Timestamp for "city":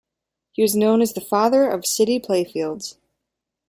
1.85-2.19